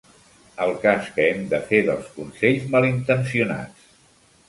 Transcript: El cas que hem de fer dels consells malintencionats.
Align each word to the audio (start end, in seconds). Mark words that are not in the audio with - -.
El 0.65 0.71
cas 0.85 1.09
que 1.17 1.27
hem 1.33 1.45
de 1.53 1.61
fer 1.69 1.83
dels 1.91 2.09
consells 2.17 2.69
malintencionats. 2.75 3.91